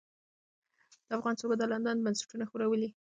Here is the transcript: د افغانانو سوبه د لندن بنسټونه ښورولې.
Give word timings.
د 1.07 1.09
افغانانو 1.17 1.41
سوبه 1.41 1.55
د 1.57 1.63
لندن 1.71 1.97
بنسټونه 2.05 2.43
ښورولې. 2.49 2.89